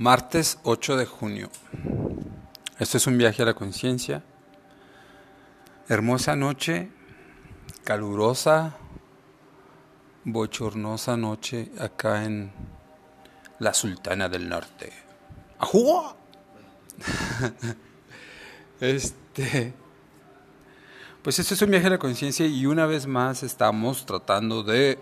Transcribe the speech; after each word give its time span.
Martes 0.00 0.58
8 0.62 0.96
de 0.96 1.04
junio. 1.04 1.50
Esto 2.78 2.96
es 2.96 3.06
un 3.06 3.18
viaje 3.18 3.42
a 3.42 3.44
la 3.44 3.52
conciencia. 3.52 4.22
Hermosa 5.90 6.34
noche, 6.36 6.88
calurosa, 7.84 8.78
bochornosa 10.24 11.18
noche 11.18 11.70
acá 11.78 12.24
en 12.24 12.50
la 13.58 13.74
Sultana 13.74 14.30
del 14.30 14.48
Norte. 14.48 14.90
¡Ajúa! 15.58 16.16
este. 18.80 19.74
Pues 21.20 21.40
esto 21.40 21.52
es 21.52 21.60
un 21.60 21.72
viaje 21.72 21.88
a 21.88 21.90
la 21.90 21.98
conciencia 21.98 22.46
y 22.46 22.64
una 22.64 22.86
vez 22.86 23.06
más 23.06 23.42
estamos 23.42 24.06
tratando 24.06 24.62
de 24.62 24.98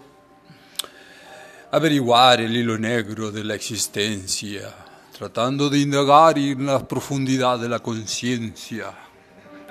averiguar 1.71 2.41
el 2.41 2.57
hilo 2.57 2.77
negro 2.77 3.31
de 3.31 3.45
la 3.45 3.55
existencia 3.55 4.88
tratando 5.19 5.69
de 5.69 5.81
indagar 5.81 6.39
en 6.39 6.65
la 6.65 6.87
profundidad 6.87 7.59
de 7.59 7.69
la 7.69 7.81
conciencia. 7.81 8.93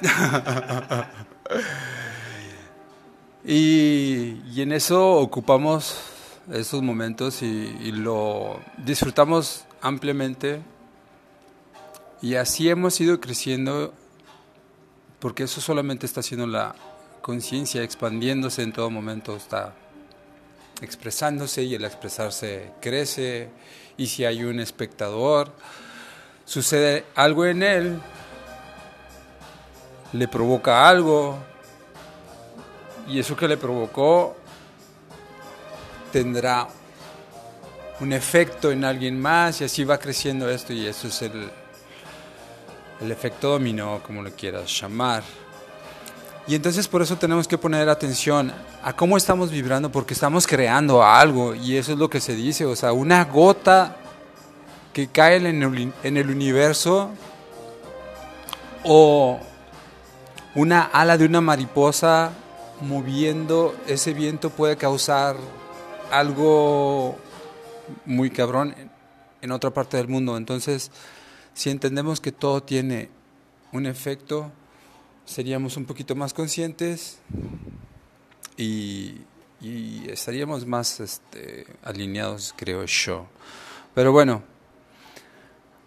y, 3.46 4.62
en 4.62 4.74
eso 4.74 5.14
ocupamos 5.14 6.02
esos 6.52 6.82
momentos 6.82 7.42
y, 7.42 7.94
lo 7.94 8.60
disfrutamos 8.78 9.64
ampliamente. 9.82 10.62
Y 12.22 12.36
así 12.36 12.68
hemos 12.68 13.00
ido 13.00 13.22
creciendo, 13.22 13.94
porque 15.20 15.44
eso 15.44 15.62
solamente 15.62 16.06
está 16.06 16.20
haciendo 16.20 16.46
la 16.46 16.76
conciencia, 17.22 17.84
expandiéndose 17.84 18.64
en 18.64 18.74
todo 18.74 18.90
momento, 18.90 19.38
está 19.38 19.74
expresándose 20.82 21.64
y 21.64 21.74
el 21.74 21.86
expresarse 21.86 22.72
crece 22.82 23.50
y 23.98 24.08
si 24.08 24.26
hay 24.26 24.44
un 24.44 24.60
espectador, 24.60 25.52
sucede 26.46 27.06
algo 27.16 27.46
en 27.46 27.64
él, 27.64 28.00
le 30.14 30.28
provoca 30.28 30.88
algo 30.88 31.38
y 33.08 33.20
eso 33.20 33.36
que 33.36 33.48
le 33.48 33.58
provocó 33.58 34.38
tendrá 36.12 36.68
un 38.00 38.14
efecto 38.14 38.72
en 38.72 38.86
alguien 38.86 39.20
más 39.20 39.62
y 39.62 39.64
así 39.64 39.84
va 39.84 39.98
creciendo 39.98 40.50
esto 40.50 40.72
y 40.72 40.86
eso 40.86 41.08
es 41.08 41.22
el, 41.24 41.50
el 43.02 43.12
efecto 43.12 43.50
dominó, 43.50 44.02
como 44.06 44.22
lo 44.22 44.32
quieras 44.32 44.80
llamar. 44.80 45.24
Y 46.48 46.56
entonces 46.56 46.88
por 46.88 47.02
eso 47.02 47.18
tenemos 47.18 47.48
que 47.48 47.58
poner 47.58 47.90
atención 47.90 48.54
a 48.82 48.96
cómo 48.96 49.18
estamos 49.18 49.52
vibrando, 49.52 49.92
porque 49.92 50.14
estamos 50.14 50.48
creando 50.48 51.04
algo, 51.04 51.54
y 51.54 51.76
eso 51.76 51.92
es 51.92 51.98
lo 51.98 52.10
que 52.10 52.22
se 52.22 52.36
dice, 52.36 52.66
o 52.66 52.76
sea, 52.76 52.94
una 52.94 53.26
gota 53.26 53.98
que 54.94 55.08
cae 55.08 55.36
en 55.36 55.62
el, 55.62 55.94
en 56.04 56.18
el 56.18 56.30
universo 56.30 57.12
o 58.84 59.40
una 60.56 60.84
ala 60.84 61.18
de 61.18 61.26
una 61.26 61.42
mariposa 61.42 62.32
moviendo 62.82 63.76
ese 63.86 64.14
viento 64.14 64.50
puede 64.50 64.78
causar 64.78 65.36
algo 66.12 67.18
muy 68.06 68.30
cabrón 68.30 68.74
en 69.42 69.52
otra 69.52 69.72
parte 69.72 69.98
del 69.98 70.08
mundo. 70.08 70.38
Entonces, 70.38 70.92
si 71.54 71.70
entendemos 71.70 72.22
que 72.22 72.32
todo 72.32 72.64
tiene 72.64 73.10
un 73.72 73.86
efecto, 73.86 74.52
seríamos 75.28 75.78
un 75.78 75.86
poquito 75.86 76.16
más 76.16 76.34
conscientes 76.34 77.20
y, 78.58 79.22
estaríamos 80.08 80.66
más 80.66 81.00
este, 81.00 81.68
alineados, 81.84 82.54
creo 82.56 82.86
yo. 82.86 83.28
Pero 83.94 84.12
bueno, 84.12 84.42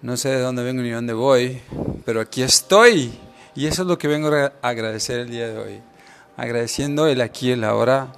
no 0.03 0.17
sé 0.17 0.29
de 0.29 0.41
dónde 0.41 0.63
vengo 0.63 0.83
ni 0.83 0.91
dónde 0.91 1.15
voy, 1.15 1.61
pero 2.05 2.21
aquí 2.21 2.43
estoy. 2.43 3.13
Y 3.55 3.67
eso 3.67 3.83
es 3.83 3.89
lo 3.89 3.97
que 3.97 4.09
vengo 4.09 4.29
a 4.29 4.53
agradecer 4.63 5.21
el 5.21 5.31
día 5.31 5.49
de 5.49 5.59
hoy. 5.59 5.83
Agradeciendo 6.37 7.07
el 7.07 7.21
aquí 7.21 7.49
y 7.49 7.53
el 7.53 7.65
ahora. 7.65 8.13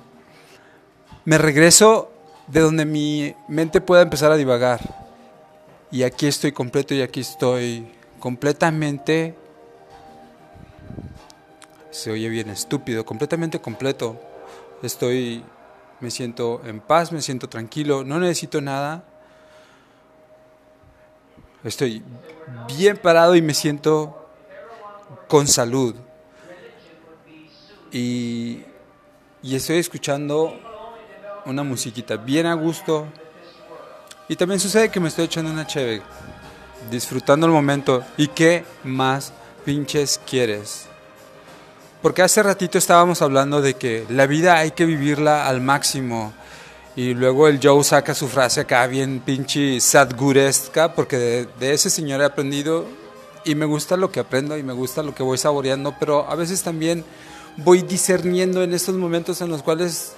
Me 1.24 1.38
regreso 1.38 2.12
de 2.48 2.60
donde 2.60 2.84
mi 2.84 3.34
mente 3.48 3.80
pueda 3.80 4.02
empezar 4.02 4.32
a 4.32 4.36
divagar. 4.36 4.80
Y 5.90 6.02
aquí 6.02 6.26
estoy 6.26 6.52
completo 6.52 6.94
y 6.94 7.02
aquí 7.02 7.20
estoy 7.20 7.86
completamente 8.18 9.34
se 11.92 12.10
oye 12.10 12.28
bien 12.28 12.48
estúpido, 12.48 13.04
completamente 13.04 13.60
completo. 13.60 14.18
Estoy, 14.82 15.44
me 16.00 16.10
siento 16.10 16.62
en 16.64 16.80
paz, 16.80 17.12
me 17.12 17.22
siento 17.22 17.48
tranquilo, 17.48 18.02
no 18.02 18.18
necesito 18.18 18.60
nada. 18.60 19.04
Estoy 21.62 22.02
bien 22.66 22.96
parado 22.96 23.36
y 23.36 23.42
me 23.42 23.54
siento 23.54 24.26
con 25.28 25.46
salud. 25.46 25.94
Y, 27.92 28.62
y 29.42 29.54
estoy 29.54 29.76
escuchando 29.76 30.58
una 31.44 31.62
musiquita 31.62 32.16
bien 32.16 32.46
a 32.46 32.54
gusto. 32.54 33.06
Y 34.28 34.36
también 34.36 34.58
sucede 34.58 34.90
que 34.90 34.98
me 34.98 35.08
estoy 35.08 35.26
echando 35.26 35.50
una 35.50 35.66
chévere, 35.66 36.02
disfrutando 36.90 37.46
el 37.46 37.52
momento. 37.52 38.02
¿Y 38.16 38.28
qué 38.28 38.64
más 38.82 39.32
pinches 39.64 40.18
quieres? 40.26 40.88
Porque 42.02 42.22
hace 42.22 42.42
ratito 42.42 42.78
estábamos 42.78 43.22
hablando 43.22 43.62
de 43.62 43.74
que 43.74 44.04
la 44.08 44.26
vida 44.26 44.56
hay 44.56 44.72
que 44.72 44.86
vivirla 44.86 45.46
al 45.46 45.60
máximo. 45.60 46.32
Y 46.96 47.14
luego 47.14 47.46
el 47.46 47.60
Joe 47.62 47.84
saca 47.84 48.12
su 48.12 48.26
frase 48.26 48.62
acá 48.62 48.84
bien 48.88 49.20
pinche 49.20 49.80
sadguresca, 49.80 50.94
porque 50.94 51.46
de, 51.58 51.72
ese 51.72 51.90
señor 51.90 52.20
he 52.20 52.24
aprendido 52.24 52.86
y 53.44 53.54
me 53.54 53.66
gusta 53.66 53.96
lo 53.96 54.10
que 54.10 54.18
aprendo 54.18 54.58
y 54.58 54.64
me 54.64 54.72
gusta 54.72 55.04
lo 55.04 55.14
que 55.14 55.22
voy 55.22 55.38
saboreando, 55.38 55.94
pero 56.00 56.28
a 56.28 56.34
veces 56.34 56.62
también 56.64 57.04
voy 57.56 57.82
discerniendo 57.82 58.64
en 58.64 58.74
estos 58.74 58.96
momentos 58.96 59.40
en 59.40 59.48
los 59.48 59.62
cuales 59.62 60.14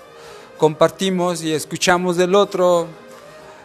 compartimos 0.56 1.42
y 1.42 1.52
escuchamos 1.52 2.16
del 2.16 2.34
otro. 2.34 2.88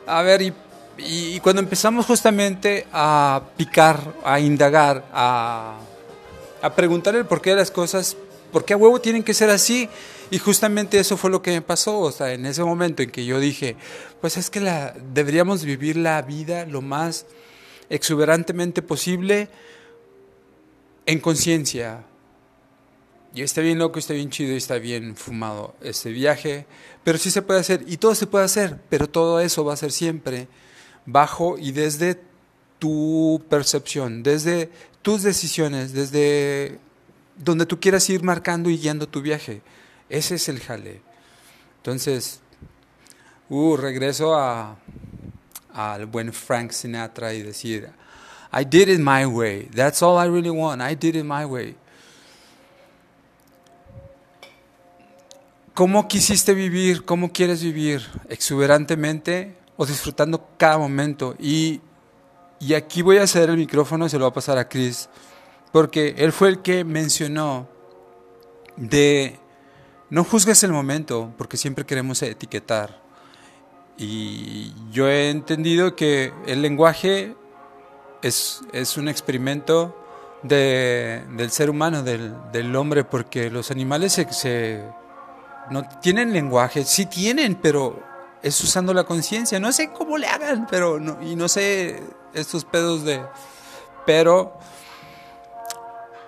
A 0.05 0.21
ver, 0.23 0.41
y, 0.41 0.53
y 0.97 1.39
cuando 1.39 1.61
empezamos 1.61 2.05
justamente 2.05 2.85
a 2.91 3.41
picar, 3.55 4.13
a 4.25 4.41
indagar, 4.41 5.05
a 5.13 5.77
a 6.61 6.75
preguntar 6.75 7.15
el 7.15 7.25
porqué 7.25 7.51
de 7.51 7.57
las 7.57 7.71
cosas, 7.71 8.17
por 8.51 8.65
qué 8.65 8.73
a 8.73 8.77
huevo 8.77 8.99
tienen 8.99 9.23
que 9.23 9.33
ser 9.33 9.49
así. 9.49 9.89
Y 10.31 10.37
justamente 10.37 10.99
eso 10.99 11.17
fue 11.17 11.31
lo 11.31 11.41
que 11.41 11.51
me 11.51 11.61
pasó, 11.61 11.99
o 11.99 12.11
sea, 12.11 12.33
en 12.33 12.45
ese 12.45 12.63
momento 12.63 13.01
en 13.01 13.09
que 13.09 13.25
yo 13.25 13.39
dije, 13.39 13.75
pues 14.21 14.37
es 14.37 14.49
que 14.49 14.59
la, 14.59 14.93
deberíamos 15.13 15.63
vivir 15.63 15.97
la 15.97 16.21
vida 16.21 16.65
lo 16.65 16.81
más 16.81 17.25
exuberantemente 17.89 18.83
posible 18.83 19.49
en 21.07 21.19
conciencia. 21.19 22.03
Y 23.33 23.41
está 23.41 23.61
bien 23.61 23.79
loco, 23.79 23.97
está 23.97 24.13
bien 24.13 24.29
chido, 24.29 24.55
está 24.55 24.77
bien 24.77 25.15
fumado 25.15 25.75
este 25.81 26.11
viaje, 26.11 26.67
pero 27.03 27.17
sí 27.17 27.31
se 27.31 27.41
puede 27.41 27.59
hacer, 27.59 27.83
y 27.87 27.97
todo 27.97 28.13
se 28.13 28.27
puede 28.27 28.45
hacer, 28.45 28.79
pero 28.89 29.09
todo 29.09 29.39
eso 29.39 29.65
va 29.65 29.73
a 29.73 29.77
ser 29.77 29.91
siempre 29.91 30.47
bajo 31.05 31.57
y 31.57 31.71
desde 31.71 32.21
tu 32.77 33.43
percepción, 33.49 34.23
desde 34.23 34.69
tus 35.09 35.23
decisiones, 35.23 35.91
desde 35.91 36.77
donde 37.35 37.65
tú 37.65 37.79
quieras 37.79 38.07
ir 38.11 38.21
marcando 38.21 38.69
y 38.69 38.77
guiando 38.77 39.07
tu 39.07 39.23
viaje. 39.23 39.63
Ese 40.07 40.35
es 40.35 40.47
el 40.49 40.59
jale. 40.59 41.01
Entonces, 41.77 42.41
uh, 43.49 43.75
regreso 43.75 44.35
a 44.35 44.77
al 45.73 46.05
buen 46.05 46.31
Frank 46.31 46.69
Sinatra 46.69 47.33
y 47.33 47.41
decir, 47.41 47.89
I 48.53 48.63
did 48.63 48.87
it 48.87 48.99
my 48.99 49.25
way. 49.25 49.67
That's 49.73 50.03
all 50.03 50.23
I 50.23 50.29
really 50.29 50.51
want. 50.51 50.79
I 50.79 50.93
did 50.95 51.15
it 51.15 51.25
my 51.25 51.43
way. 51.43 51.75
¿Cómo 55.73 56.07
quisiste 56.07 56.53
vivir? 56.53 57.03
¿Cómo 57.03 57.33
quieres 57.33 57.63
vivir? 57.63 58.07
¿Exuberantemente 58.29 59.55
o 59.75 59.87
disfrutando 59.87 60.49
cada 60.59 60.77
momento? 60.77 61.35
Y 61.39 61.81
y 62.59 62.73
aquí 62.73 63.01
voy 63.01 63.17
a 63.17 63.27
ceder 63.27 63.49
el 63.49 63.57
micrófono 63.57 64.05
y 64.05 64.09
se 64.09 64.17
lo 64.17 64.25
va 64.25 64.29
a 64.29 64.33
pasar 64.33 64.57
a 64.57 64.67
Chris, 64.67 65.09
porque 65.71 66.15
él 66.17 66.31
fue 66.31 66.49
el 66.49 66.61
que 66.61 66.83
mencionó 66.83 67.67
de 68.75 69.39
no 70.09 70.23
juzgues 70.23 70.63
el 70.63 70.71
momento, 70.71 71.33
porque 71.37 71.57
siempre 71.57 71.85
queremos 71.85 72.21
etiquetar. 72.21 73.01
Y 73.97 74.73
yo 74.91 75.07
he 75.07 75.29
entendido 75.29 75.95
que 75.95 76.33
el 76.47 76.61
lenguaje 76.61 77.35
es, 78.21 78.61
es 78.71 78.97
un 78.97 79.07
experimento 79.07 79.95
de, 80.41 81.23
del 81.35 81.51
ser 81.51 81.69
humano, 81.69 82.01
del, 82.01 82.33
del, 82.51 82.75
hombre, 82.75 83.03
porque 83.03 83.49
los 83.49 83.71
animales 83.71 84.13
se, 84.13 84.31
se, 84.33 84.83
no 85.69 85.83
tienen 86.01 86.33
lenguaje, 86.33 86.85
sí 86.85 87.05
tienen, 87.05 87.55
pero 87.55 88.01
es 88.41 88.63
usando 88.63 88.93
la 88.93 89.03
conciencia. 89.03 89.59
No 89.59 89.71
sé 89.71 89.91
cómo 89.91 90.17
le 90.17 90.27
hagan, 90.27 90.65
pero 90.69 90.99
no, 90.99 91.21
y 91.21 91.35
no 91.35 91.47
sé 91.47 92.01
estos 92.33 92.65
pedos 92.65 93.03
de... 93.03 93.21
Pero, 94.05 94.57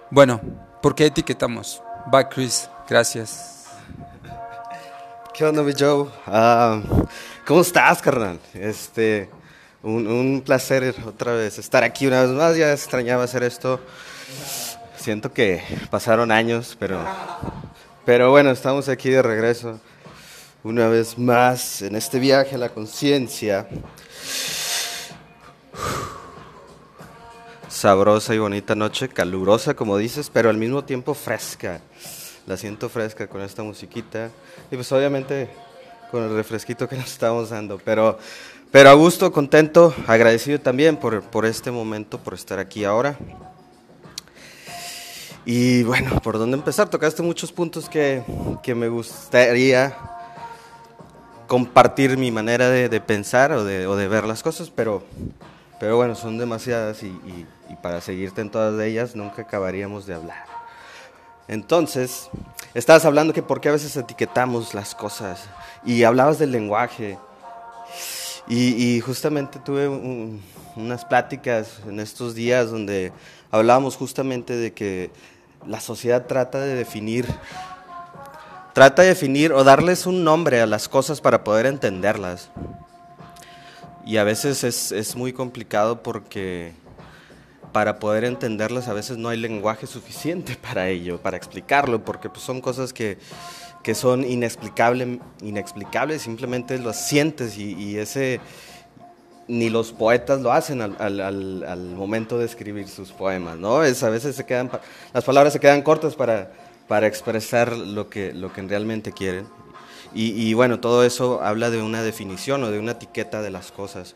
bueno, 0.10 0.40
¿por 0.82 0.96
qué 0.96 1.08
etiquetamos? 1.08 1.82
Bye, 2.12 2.28
Chris. 2.30 2.70
Gracias. 2.88 3.66
¿Qué 5.34 5.46
onda, 5.46 5.64
mi 5.64 5.74
Joe? 5.78 6.10
Ah, 6.28 6.82
¿Cómo 7.48 7.62
estás, 7.62 8.02
carnal? 8.02 8.40
Este, 8.54 9.30
Un, 9.82 10.44
placer 10.46 10.94
otra 11.08 11.34
vez 11.34 11.58
estar 11.58 11.84
aquí 11.84 12.06
una 12.06 12.22
vez 12.22 12.32
más. 12.32 12.58
Ya 12.58 12.72
extrañaba 12.72 13.24
hacer 13.24 13.44
esto. 13.44 13.80
Siento 14.98 15.34
que 15.34 15.64
pasaron 15.90 16.32
años, 16.32 16.78
pero, 16.80 17.04
pero 18.06 18.30
bueno, 18.30 18.52
estamos 18.52 18.88
aquí 18.90 19.10
de 19.10 19.22
regreso 19.24 19.80
una 20.64 20.88
vez 20.88 21.18
más 21.18 21.82
en 21.82 21.96
este 21.96 22.20
viaje 22.20 22.56
a 22.56 22.60
la 22.60 22.70
conciencia. 22.70 23.68
Sabrosa 27.82 28.36
y 28.36 28.38
bonita 28.38 28.76
noche, 28.76 29.10
calurosa 29.10 29.74
como 29.74 29.98
dices, 29.98 30.30
pero 30.32 30.52
al 30.52 30.58
mismo 30.58 30.84
tiempo 30.84 31.16
fresca. 31.16 31.82
La 32.46 32.56
siento 32.56 32.90
fresca 32.90 33.26
con 33.26 33.42
esta 33.42 33.64
musiquita 33.64 34.30
y 34.70 34.76
pues 34.76 34.92
obviamente 34.92 35.50
con 36.12 36.22
el 36.22 36.36
refresquito 36.36 36.88
que 36.88 36.96
nos 36.98 37.08
estamos 37.08 37.50
dando, 37.50 37.80
pero 37.84 38.20
pero 38.72 38.92
a 38.92 38.94
gusto, 38.94 39.32
contento, 39.32 39.96
agradecido 40.06 40.62
también 40.62 40.96
por, 40.96 41.24
por 41.24 41.44
este 41.48 41.72
momento, 41.72 42.20
por 42.20 42.36
estar 42.36 42.60
aquí 42.60 42.84
ahora. 42.84 43.18
Y 45.44 45.82
bueno, 45.82 46.20
¿por 46.20 46.38
dónde 46.38 46.58
empezar? 46.58 46.88
Tocaste 46.88 47.24
muchos 47.24 47.52
puntos 47.52 47.90
que, 47.90 48.22
que 48.62 48.76
me 48.76 48.90
gustaría 48.90 49.98
compartir 51.48 52.16
mi 52.16 52.30
manera 52.30 52.70
de, 52.70 52.90
de 52.90 53.02
pensar 53.02 53.52
o 53.54 53.64
de, 53.64 53.88
o 53.88 53.96
de, 53.96 54.08
ver 54.08 54.26
las 54.26 54.44
cosas, 54.44 54.70
pero, 54.70 55.02
pero 55.82 55.98
bueno, 55.98 56.16
son 56.16 56.38
demasiadas 56.38 57.02
y, 57.02 57.08
y, 57.08 57.48
y 57.70 57.76
para 57.76 58.00
seguirte 58.02 58.40
en 58.40 58.52
todas 58.52 58.80
ellas 58.82 59.16
nunca 59.16 59.42
acabaríamos 59.42 60.06
de 60.06 60.14
hablar. 60.14 60.46
Entonces, 61.48 62.30
estabas 62.76 63.04
hablando 63.04 63.34
que 63.34 63.42
por 63.42 63.60
qué 63.60 63.70
a 63.70 63.74
veces 63.74 63.98
etiquetamos 63.98 64.74
las 64.74 64.96
cosas 64.96 65.50
y 65.84 66.04
hablabas 66.04 66.40
del 66.40 66.52
lenguaje 66.52 67.18
y, 68.48 69.00
justamente 69.02 69.60
tuve 69.60 69.88
unas 70.76 71.04
pláticas 71.06 71.80
en 71.88 72.00
estos 72.00 72.36
días 72.36 72.70
donde 72.70 73.12
hablábamos 73.50 73.96
justamente 73.96 74.56
de 74.56 74.74
que 74.74 75.10
la 75.66 75.80
sociedad 75.80 76.28
trata 76.28 76.60
de 76.60 76.76
definir, 76.76 77.26
trata 78.74 79.02
de 79.02 79.10
definir 79.10 79.52
o 79.52 79.64
darles 79.64 80.06
un 80.06 80.24
nombre 80.24 80.62
a 80.62 80.66
las 80.66 80.88
cosas 80.90 81.22
para 81.22 81.44
poder 81.44 81.66
entenderlas. 81.66 82.52
Y 84.06 84.18
a 84.18 84.24
veces 84.24 84.64
es, 84.64 84.92
es 84.92 85.16
muy 85.16 85.34
complicado 85.34 86.04
porque 86.04 86.74
para 87.72 88.00
poder 88.00 88.26
entenderlas 88.26 88.88
a 88.88 88.94
veces 88.94 89.18
no 89.18 89.30
hay 89.30 89.38
lenguaje 89.38 89.88
suficiente 89.88 90.56
para 90.62 90.90
ello, 90.90 91.22
para 91.22 91.38
explicarlo, 91.38 92.04
porque 92.04 92.30
pues, 92.30 92.44
son 92.44 92.62
cosas 92.62 92.94
que 92.94 93.18
que 93.84 93.96
son 93.96 94.24
inexplicables, 94.24 95.20
inexplicables 95.42 96.22
simplemente 96.22 96.78
lo 96.78 96.94
sientes 96.94 97.58
y, 97.58 97.98
ese 97.98 98.40
ni 99.48 99.70
los 99.70 99.92
poetas 99.92 100.40
lo 100.42 100.52
hacen 100.52 100.82
al, 100.82 100.96
al, 101.00 101.64
al, 101.64 101.80
momento 101.96 102.38
de 102.38 102.46
escribir 102.46 102.88
sus 102.88 103.12
poemas, 103.12 103.58
¿no? 103.58 103.84
Es, 103.84 104.02
a 104.04 104.10
veces 104.10 104.36
se 104.36 104.46
quedan, 104.46 104.70
las 105.14 105.24
palabras 105.26 105.52
se 105.52 105.60
quedan 105.60 105.82
cortas 105.82 106.16
para, 106.16 106.54
para 106.88 107.08
expresar 107.08 107.76
lo 107.76 108.10
que, 108.10 108.34
lo 108.34 108.54
que 108.54 108.62
realmente 108.62 109.12
quieren. 109.12 109.48
Y, 110.14 110.32
y, 110.32 110.54
bueno, 110.54 110.80
todo 110.80 111.04
eso 111.04 111.42
habla 111.42 111.70
de 111.70 111.82
una 111.82 112.02
definición 112.04 112.64
o 112.64 112.72
de 112.72 112.80
una 112.80 112.94
etiqueta 112.94 113.42
de 113.42 113.50
las 113.50 113.72
cosas. 113.72 114.16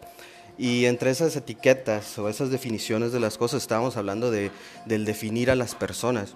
Y 0.58 0.86
entre 0.86 1.12
esas 1.12 1.36
etiquetas 1.36 2.18
o 2.18 2.30
esas 2.30 2.50
definiciones 2.50 3.12
de 3.12 3.20
las 3.20 3.38
cosas 3.38 3.62
estábamos 3.62 3.98
hablando 3.98 4.32
de, 4.32 4.52
del 4.86 5.06
definir 5.06 5.52
a 5.52 5.56
las 5.56 5.76
personas 5.76 6.36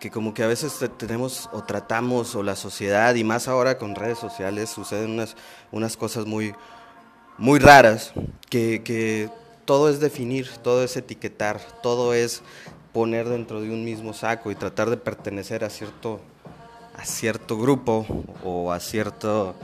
que 0.00 0.10
como 0.10 0.34
que 0.34 0.42
a 0.42 0.46
veces 0.46 0.78
tenemos 0.98 1.48
o 1.52 1.64
tratamos 1.64 2.34
o 2.34 2.42
la 2.42 2.56
sociedad 2.56 3.14
y 3.14 3.24
más 3.24 3.48
ahora 3.48 3.78
con 3.78 3.94
redes 3.94 4.18
sociales 4.18 4.70
suceden 4.70 5.10
unas, 5.10 5.36
unas 5.72 5.96
cosas 5.96 6.26
muy, 6.26 6.54
muy 7.38 7.58
raras 7.58 8.12
que, 8.50 8.82
que 8.82 9.30
todo 9.64 9.88
es 9.88 10.00
definir, 10.00 10.48
todo 10.62 10.84
es 10.84 10.96
etiquetar, 10.96 11.60
todo 11.82 12.12
es 12.12 12.42
poner 12.92 13.28
dentro 13.28 13.60
de 13.60 13.70
un 13.70 13.84
mismo 13.84 14.12
saco 14.12 14.50
y 14.50 14.54
tratar 14.54 14.90
de 14.90 14.96
pertenecer 14.96 15.64
a 15.64 15.70
cierto, 15.70 16.20
a 16.96 17.04
cierto 17.04 17.58
grupo 17.58 18.06
o 18.44 18.72
a 18.72 18.80
cierto 18.80 19.54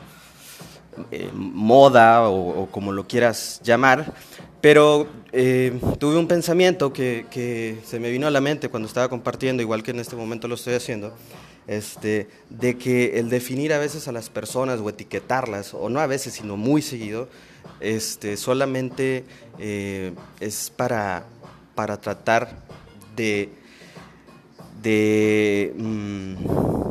eh, 1.11 1.31
moda 1.33 2.29
o, 2.29 2.69
como 2.71 2.93
lo 2.93 3.07
quieras 3.07 3.61
llamar, 3.65 4.13
pero 4.61 5.07
eh, 5.33 5.79
tuve 5.99 6.19
un 6.19 6.29
pensamiento 6.29 6.93
que, 6.93 7.25
que, 7.31 7.79
se 7.85 7.99
me 7.99 8.11
vino 8.11 8.27
a 8.27 8.31
la 8.31 8.43
mente 8.43 8.69
cuando 8.69 8.87
estaba 8.87 9.09
compartiendo, 9.09 9.63
igual 9.63 9.83
que 9.83 9.93
en 9.93 10.01
este 10.01 10.17
momento 10.17 10.49
lo 10.49 10.55
estoy 10.55 10.75
haciendo, 10.75 11.15
este, 11.67 12.29
de 12.51 12.77
que 12.77 13.19
el 13.19 13.31
definir 13.31 13.73
a 13.73 13.79
veces 13.79 14.07
a 14.07 14.13
las 14.13 14.29
personas 14.29 14.81
o 14.81 14.89
etiquetarlas, 14.91 15.73
o 15.73 15.89
no 15.89 15.99
a 15.99 16.07
veces, 16.07 16.35
sino 16.35 16.59
muy 16.59 16.83
seguido, 16.83 17.29
este, 17.81 18.37
solamente 18.37 19.25
eh, 19.59 20.13
es 20.41 20.71
para, 20.77 21.25
para 21.75 21.99
tratar 21.99 22.51
de... 23.17 23.49
de 24.83 25.73
mm, 25.77 26.82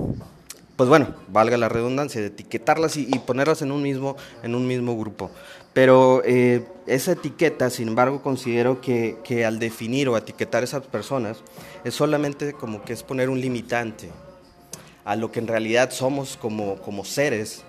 pues 0.81 0.89
bueno, 0.89 1.13
valga 1.28 1.57
la 1.57 1.69
redundancia, 1.69 2.19
de 2.22 2.25
etiquetarlas 2.25 2.98
y, 2.98 3.06
ponerlas 3.19 3.62
en 3.62 3.72
un 3.72 3.83
mismo, 3.83 4.16
en 4.42 4.56
un 4.56 4.66
mismo 4.66 4.98
grupo. 4.98 5.30
Pero 5.74 6.24
eh, 6.25 6.66
esa 6.88 7.12
etiqueta, 7.12 7.69
sin 7.69 7.89
embargo, 7.89 8.24
considero 8.24 8.81
que, 8.81 9.18
que, 9.24 9.45
al 9.45 9.60
definir 9.60 10.10
o 10.10 10.18
etiquetar 10.18 10.63
esas 10.63 10.81
personas 10.88 11.44
es 11.83 11.94
solamente 11.94 12.54
como 12.54 12.81
que 12.81 12.94
es 12.94 13.04
poner 13.04 13.30
un 13.30 13.39
limitante 13.39 14.10
a 15.06 15.16
lo 15.16 15.31
que 15.31 15.38
en 15.38 15.45
realidad 15.45 15.92
somos 15.92 16.36
como, 16.36 16.78
como 16.78 17.06
seres, 17.06 17.62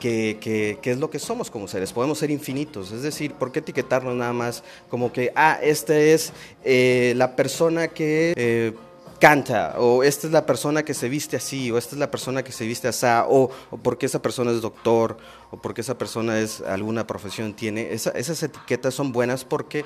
que, 0.00 0.38
que, 0.40 0.80
que, 0.82 0.90
es 0.90 0.98
lo 0.98 1.08
que 1.08 1.20
somos 1.20 1.48
como 1.48 1.68
seres. 1.68 1.92
Podemos 1.92 2.18
ser 2.18 2.32
infinitos, 2.32 2.90
es 2.90 3.02
decir, 3.02 3.34
¿por 3.34 3.52
qué 3.52 3.60
etiquetarnos 3.60 4.16
nada 4.16 4.32
más 4.32 4.64
como 4.90 5.12
que, 5.12 5.30
ah, 5.36 5.60
esta 5.62 5.96
es 5.96 6.32
eh, 6.64 7.14
la 7.16 7.36
persona 7.36 7.86
que... 7.86 8.34
Eh, 8.36 8.72
canta, 9.16 9.74
o 9.78 10.02
esta 10.02 10.26
es 10.26 10.32
la 10.32 10.46
persona 10.46 10.84
que 10.84 10.94
se 10.94 11.08
viste 11.08 11.36
así, 11.36 11.70
o 11.70 11.78
esta 11.78 11.94
es 11.94 11.98
la 11.98 12.10
persona 12.10 12.42
que 12.42 12.52
se 12.52 12.66
viste 12.66 12.88
así, 12.88 13.06
o, 13.28 13.50
porque 13.82 14.06
esa 14.06 14.22
persona 14.22 14.50
es 14.50 14.60
doctor, 14.60 15.16
o 15.50 15.56
porque 15.56 15.80
esa 15.80 15.98
persona 15.98 16.38
es 16.38 16.60
alguna 16.60 17.06
profesión 17.06 17.54
tiene. 17.54 17.92
esas 17.92 18.42
etiquetas 18.42 18.94
son 18.94 19.12
buenas 19.12 19.44
porque 19.44 19.84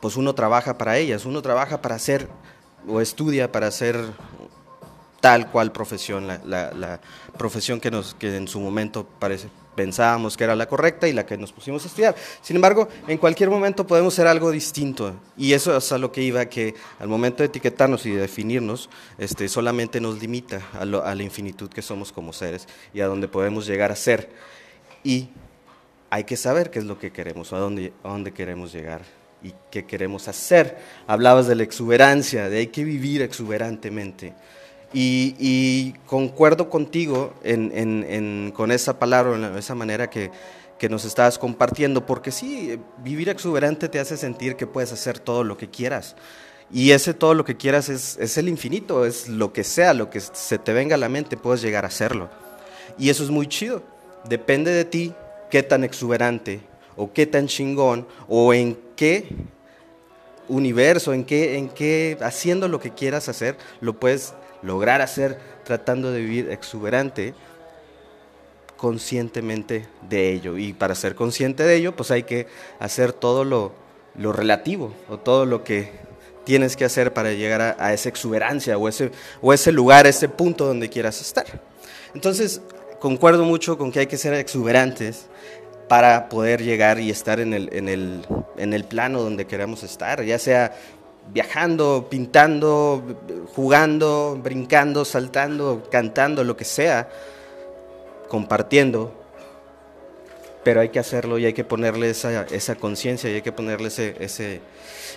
pues 0.00 0.16
uno 0.16 0.34
trabaja 0.34 0.76
para 0.76 0.98
ellas, 0.98 1.24
uno 1.24 1.40
trabaja 1.40 1.80
para 1.80 1.94
hacer 1.94 2.28
o 2.86 3.00
estudia 3.00 3.50
para 3.50 3.68
hacer 3.68 3.96
tal 5.20 5.50
cual 5.50 5.72
profesión, 5.72 6.26
la, 6.26 6.40
la, 6.44 6.72
la 6.72 7.00
profesión 7.38 7.80
que, 7.80 7.90
nos, 7.90 8.14
que 8.14 8.36
en 8.36 8.46
su 8.46 8.60
momento 8.60 9.06
parece 9.18 9.48
pensábamos 9.74 10.36
que 10.36 10.44
era 10.44 10.54
la 10.56 10.66
correcta 10.66 11.08
y 11.08 11.12
la 11.12 11.26
que 11.26 11.36
nos 11.36 11.52
pusimos 11.52 11.84
a 11.84 11.88
estudiar. 11.88 12.14
Sin 12.42 12.56
embargo, 12.56 12.88
en 13.08 13.18
cualquier 13.18 13.50
momento 13.50 13.86
podemos 13.86 14.14
ser 14.14 14.26
algo 14.26 14.50
distinto 14.50 15.14
y 15.36 15.52
eso 15.52 15.76
es 15.76 15.92
a 15.92 15.98
lo 15.98 16.12
que 16.12 16.22
iba, 16.22 16.46
que 16.46 16.74
al 16.98 17.08
momento 17.08 17.42
de 17.42 17.46
etiquetarnos 17.46 18.06
y 18.06 18.12
de 18.12 18.20
definirnos, 18.20 18.88
este, 19.18 19.48
solamente 19.48 20.00
nos 20.00 20.20
limita 20.20 20.62
a, 20.78 20.84
la 20.84 21.22
infinitud 21.22 21.68
que 21.68 21.82
somos 21.82 22.12
como 22.12 22.32
seres 22.32 22.66
y 22.92 23.00
a 23.00 23.06
donde 23.06 23.28
podemos 23.28 23.66
llegar 23.66 23.92
a 23.92 23.96
ser. 23.96 24.30
Y 25.02 25.28
hay 26.10 26.24
que 26.24 26.36
saber 26.36 26.70
qué 26.70 26.78
es 26.78 26.84
lo 26.84 26.98
que 26.98 27.12
queremos, 27.12 27.52
a 27.52 27.58
dónde, 27.58 27.92
a 28.02 28.08
dónde 28.08 28.32
queremos 28.32 28.72
llegar 28.72 29.02
y 29.42 29.52
qué 29.70 29.84
queremos 29.84 30.28
hacer. 30.28 30.78
Hablabas 31.06 31.46
de 31.46 31.54
la 31.54 31.62
exuberancia, 31.62 32.48
de 32.48 32.58
hay 32.58 32.66
que 32.68 32.84
vivir 32.84 33.22
exuberantemente. 33.22 34.34
Y, 34.96 35.92
concuerdo 36.06 36.70
contigo 36.70 37.34
con 38.54 38.70
esa 38.70 38.98
palabra, 38.98 39.50
de 39.50 39.58
esa 39.58 39.74
manera 39.74 40.08
que, 40.08 40.30
nos 40.90 41.06
estabas 41.06 41.38
compartiendo, 41.38 42.04
porque 42.04 42.30
sí, 42.30 42.78
vivir 42.98 43.30
exuberante 43.30 43.88
te 43.88 43.98
hace 43.98 44.18
sentir 44.18 44.54
que 44.54 44.66
puedes 44.66 44.92
hacer 44.92 45.18
todo 45.18 45.42
lo 45.42 45.56
que 45.56 45.70
quieras. 45.70 46.14
Y 46.70 46.90
ese 46.90 47.14
todo 47.14 47.32
lo 47.32 47.46
que 47.46 47.56
quieras 47.56 47.88
es, 47.88 48.18
es 48.20 48.36
el 48.36 48.50
infinito, 48.50 49.06
es 49.06 49.30
lo 49.30 49.54
que 49.54 49.64
sea, 49.64 49.94
lo 49.94 50.10
que 50.10 50.20
se 50.20 50.58
te 50.58 50.74
venga 50.74 50.96
a 50.96 50.98
la 50.98 51.08
mente, 51.08 51.38
puedes 51.38 51.62
llegar 51.62 51.86
a 51.86 51.88
hacerlo. 51.88 52.28
Y 52.98 53.08
eso 53.08 53.24
es 53.24 53.30
muy 53.30 53.46
chido. 53.46 53.82
Depende 54.28 54.72
de 54.72 54.84
ti 54.84 55.14
qué 55.50 55.62
tan 55.62 55.84
exuberante 55.84 56.60
o 56.96 57.12
qué 57.14 57.26
tan 57.26 57.46
chingón 57.46 58.06
o 58.28 58.52
en 58.52 58.78
qué 58.96 59.26
universo, 60.48 61.14
en 61.14 61.24
qué, 61.24 61.56
en 61.56 61.68
qué 61.68 62.18
haciendo 62.20 62.68
lo 62.68 62.78
que 62.78 62.90
quieras 62.90 63.28
hacer, 63.28 63.56
lo 63.80 63.98
puedes 63.98 64.34
lograr 64.64 65.02
hacer 65.02 65.38
tratando 65.64 66.10
de 66.10 66.20
vivir 66.20 66.50
exuberante 66.50 67.34
conscientemente 68.76 69.86
de 70.08 70.32
ello. 70.32 70.58
Y 70.58 70.72
para 70.72 70.94
ser 70.94 71.14
consciente 71.14 71.62
de 71.62 71.76
ello, 71.76 71.94
pues 71.94 72.10
hay 72.10 72.24
que 72.24 72.46
hacer 72.78 73.12
todo 73.12 73.44
lo, 73.44 73.72
lo 74.16 74.32
relativo 74.32 74.92
o 75.08 75.18
todo 75.18 75.46
lo 75.46 75.64
que 75.64 75.90
tienes 76.44 76.76
que 76.76 76.84
hacer 76.84 77.12
para 77.12 77.32
llegar 77.32 77.76
a, 77.78 77.92
esa 77.92 78.08
exuberancia 78.08 78.76
o 78.76 78.88
ese, 78.88 79.10
o 79.40 79.52
ese 79.52 79.72
lugar, 79.72 80.06
ese 80.06 80.28
punto 80.28 80.66
donde 80.66 80.90
quieras 80.90 81.20
estar. 81.20 81.46
Entonces, 82.14 82.60
concuerdo 83.00 83.44
mucho 83.44 83.78
con 83.78 83.90
que 83.90 84.00
hay 84.00 84.06
que 84.06 84.18
ser 84.18 84.34
exuberantes 84.34 85.26
para 85.88 86.28
poder 86.28 86.62
llegar 86.62 87.00
y 87.00 87.10
estar 87.10 87.40
en 87.40 87.54
el, 87.54 87.70
en 87.72 87.88
el, 87.88 88.26
en 88.56 88.72
el 88.72 88.84
plano 88.84 89.22
donde 89.22 89.46
queremos 89.46 89.82
estar, 89.82 90.22
ya 90.24 90.38
sea 90.38 90.76
viajando, 91.32 92.06
pintando, 92.10 93.02
jugando, 93.54 94.38
brincando, 94.42 95.04
saltando, 95.04 95.82
cantando, 95.90 96.44
lo 96.44 96.56
que 96.56 96.64
sea, 96.64 97.08
compartiendo. 98.28 99.20
pero 100.62 100.80
hay 100.80 100.88
que 100.88 100.98
hacerlo 100.98 101.38
y 101.38 101.44
hay 101.44 101.52
que 101.52 101.62
ponerle 101.62 102.08
esa, 102.08 102.44
esa 102.44 102.74
conciencia 102.74 103.30
y 103.30 103.34
hay 103.34 103.42
que 103.42 103.52
ponerle 103.52 103.88
ese, 103.88 104.16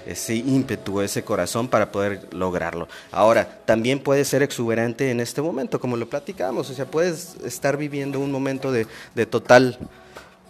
ese, 0.05 0.35
ímpetu, 0.35 0.99
ese 0.99 1.23
corazón 1.23 1.69
para 1.69 1.89
poder 1.89 2.27
lograrlo. 2.33 2.89
Ahora, 3.11 3.59
también 3.63 3.99
puede 3.99 4.25
ser 4.25 4.43
exuberante 4.43 5.09
en 5.09 5.21
este 5.21 5.41
momento, 5.41 5.79
como 5.79 5.95
lo 5.95 6.09
platicamos, 6.09 6.69
o 6.69 6.73
sea, 6.73 6.85
puedes 6.85 7.37
estar 7.45 7.77
viviendo 7.77 8.19
un 8.19 8.29
momento 8.29 8.73
de, 8.73 8.87
de 9.15 9.25
total 9.25 9.79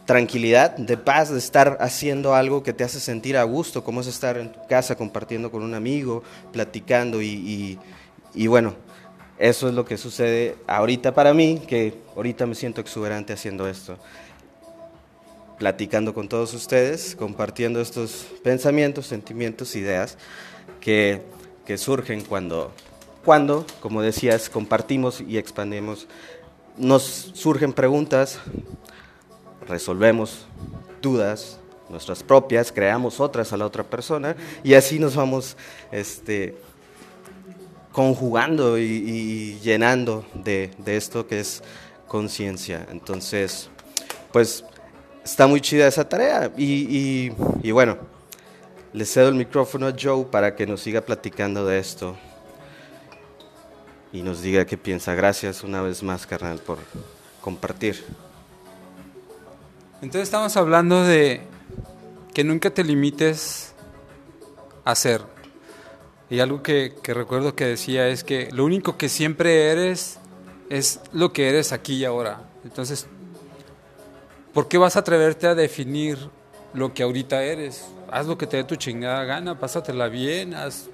tranquilidad, 0.08 0.78
de 0.78 0.96
paz, 0.96 1.30
de 1.30 1.38
estar 1.38 1.78
haciendo 1.82 2.34
algo 2.34 2.64
que 2.64 2.72
te 2.72 2.86
hace 2.86 3.02
sentir 3.02 3.36
a 3.36 3.44
gusto, 3.44 3.84
como 3.84 4.00
es 4.00 4.08
estar 4.08 4.38
en 4.38 4.54
tu 4.54 4.66
casa 4.66 4.96
compartiendo 4.96 5.52
con 5.52 5.64
un 5.64 5.76
amigo, 5.76 6.24
platicando 6.54 7.22
y, 7.22 7.78
y, 8.34 8.48
bueno, 8.48 8.74
eso 9.38 9.68
es 9.68 9.76
lo 9.76 9.84
que 9.84 9.98
sucede 9.98 10.56
ahorita 10.66 11.14
para 11.14 11.34
mí, 11.34 11.62
que 11.68 11.94
ahorita 12.16 12.46
me 12.46 12.56
siento 12.56 12.80
exuberante 12.80 13.34
haciendo 13.34 13.68
esto, 13.68 13.98
platicando 15.60 16.14
con 16.14 16.30
todos 16.30 16.54
ustedes, 16.54 17.14
compartiendo 17.14 17.82
estos 17.82 18.28
pensamientos, 18.44 19.08
sentimientos, 19.08 19.76
ideas 19.76 20.18
que, 20.80 21.22
que 21.66 21.78
surgen 21.78 22.22
cuando, 22.22 22.72
cuando, 23.26 23.66
como 23.82 24.02
decías, 24.02 24.50
compartimos 24.50 25.20
y 25.20 25.38
expandemos, 25.38 26.08
nos 26.78 27.04
surgen 27.34 27.74
preguntas, 27.74 28.40
resolvemos 29.68 30.46
dudas, 31.02 31.60
nuestras 31.90 32.24
propias, 32.24 32.72
creamos 32.72 33.20
otras 33.20 33.54
a 33.54 33.58
la 33.58 33.66
otra 33.66 33.84
persona 33.84 34.36
y 34.64 34.74
así 34.74 35.00
nos 35.00 35.16
vamos 35.16 35.56
este, 35.92 36.56
conjugando 37.92 38.78
y, 38.78 39.60
llenando 39.64 40.26
de, 40.34 40.72
esto 40.86 41.28
que 41.28 41.40
es 41.40 41.64
conciencia. 42.08 42.86
Entonces, 42.92 43.70
pues 44.32 44.64
está 45.24 45.48
muy 45.48 45.62
chida 45.62 45.88
esa 45.88 46.08
tarea 46.08 46.52
y, 46.58 47.32
y, 47.64 47.72
bueno, 47.72 47.98
le 48.94 49.06
cedo 49.06 49.30
el 49.30 49.36
micrófono 49.36 49.88
a 49.88 49.94
Joe 50.00 50.26
para 50.26 50.56
que 50.56 50.66
nos 50.66 50.82
siga 50.82 51.02
platicando 51.02 51.66
de 51.66 51.80
esto 51.80 52.16
y 54.12 54.22
nos 54.22 54.42
diga 54.42 54.66
qué 54.66 54.78
piensa. 54.78 55.16
Gracias 55.16 55.64
una 55.64 55.82
vez 55.82 56.04
más, 56.04 56.26
carnal, 56.26 56.60
por 56.60 56.78
compartir. 57.42 58.04
Entonces 60.00 60.28
estamos 60.28 60.56
hablando 60.58 61.04
de 61.04 61.42
que 62.34 62.44
nunca 62.44 62.70
te 62.70 62.84
limites 62.84 63.74
a 64.86 64.94
ser. 64.94 65.22
Y 66.30 66.40
algo 66.40 66.62
que, 66.62 66.94
recuerdo 67.04 67.56
que 67.56 67.66
decía 67.66 68.08
es 68.08 68.24
que 68.24 68.50
lo 68.52 68.64
único 68.64 68.96
que 68.96 69.10
siempre 69.10 69.72
eres 69.72 70.20
es 70.70 71.00
lo 71.14 71.34
que 71.34 71.50
eres 71.50 71.72
aquí 71.72 71.96
y 71.96 72.06
ahora. 72.06 72.42
Entonces, 72.64 73.08
¿por 74.54 74.68
qué 74.68 74.78
vas 74.78 74.96
a 74.98 75.00
atreverte 75.00 75.48
a 75.48 75.56
definir 75.56 76.30
lo 76.76 76.94
que 76.94 77.02
ahorita 77.02 77.44
eres? 77.44 77.88
Haz 78.12 78.28
lo 78.28 78.38
que 78.38 78.46
te 78.46 78.58
dé 78.58 78.64
tu 78.66 78.76
chingada 78.76 79.24
gana, 79.24 79.60
pásatela 79.60 80.10
bien, 80.10 80.54
haz 80.54 80.90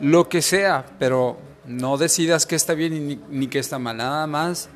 lo 0.00 0.28
que 0.28 0.42
sea, 0.42 0.84
pero 0.98 1.38
no 1.64 1.96
decidas 1.96 2.44
qué 2.44 2.54
está 2.54 2.74
bien 2.74 3.08
ni, 3.08 3.18
ni 3.30 3.46
qué 3.46 3.60
está 3.60 3.78
mal, 3.78 3.96
nada 3.96 4.26
más 4.26 4.68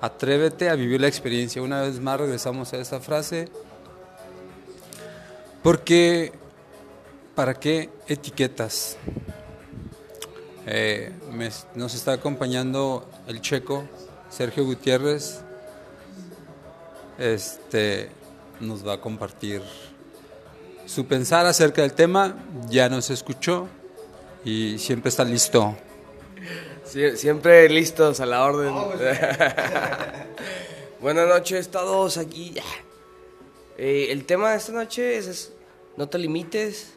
Atrévete 0.00 0.70
a 0.70 0.74
vivir 0.74 1.00
la 1.00 1.08
experiencia. 1.08 1.60
Una 1.60 1.82
vez 1.82 2.00
más 2.00 2.18
regresamos 2.18 2.72
a 2.72 2.78
esa 2.78 3.00
frase. 3.00 3.48
Porque, 5.62 6.32
¿para 7.34 7.54
qué 7.54 7.90
etiquetas? 8.08 8.96
Eh, 10.66 11.12
nos 11.74 11.94
está 11.94 12.12
acompañando 12.12 13.10
el 13.26 13.42
checo 13.42 13.84
Sergio 14.30 14.64
Gutiérrez. 14.64 15.40
Este 17.18 18.08
nos 18.60 18.86
va 18.86 18.94
a 18.94 19.00
compartir 19.00 19.60
su 20.86 21.04
pensar 21.04 21.44
acerca 21.44 21.82
del 21.82 21.92
tema. 21.92 22.36
Ya 22.70 22.88
nos 22.88 23.10
escuchó 23.10 23.68
y 24.44 24.78
siempre 24.78 25.10
está 25.10 25.24
listo 25.24 25.76
siempre 26.90 27.68
listos 27.68 28.20
a 28.20 28.26
la 28.26 28.44
orden. 28.44 28.74
Buenas 31.00 31.28
noches 31.28 31.70
todos 31.70 32.18
aquí. 32.18 32.54
Eh, 33.78 34.08
el 34.10 34.24
tema 34.24 34.50
de 34.50 34.56
esta 34.56 34.72
noche 34.72 35.16
es, 35.16 35.52
no 35.96 36.08
te 36.08 36.18
limites, 36.18 36.94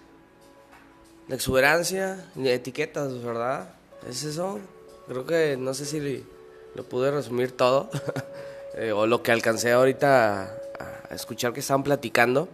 la 1.27 1.35
exuberancia, 1.35 2.25
ni 2.35 2.49
etiquetas, 2.49 3.23
¿verdad? 3.23 3.75
Es 4.09 4.23
eso. 4.23 4.59
Creo 5.07 5.25
que 5.25 5.57
no 5.57 5.73
sé 5.73 5.85
si 5.85 6.25
lo 6.73 6.83
pude 6.85 7.11
resumir 7.11 7.51
todo 7.51 7.89
eh, 8.75 8.91
o 8.91 9.05
lo 9.05 9.21
que 9.21 9.31
alcancé 9.31 9.73
ahorita 9.73 10.57
a, 10.79 11.13
escuchar 11.13 11.53
que 11.53 11.59
estaban 11.59 11.83
platicando. 11.83 12.49